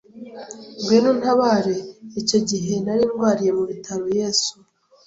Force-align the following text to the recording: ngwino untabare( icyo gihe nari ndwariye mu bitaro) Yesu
ngwino 0.79 1.09
untabare( 1.15 1.75
icyo 2.21 2.37
gihe 2.49 2.73
nari 2.85 3.03
ndwariye 3.11 3.51
mu 3.57 3.63
bitaro) 3.71 4.05
Yesu 4.19 4.53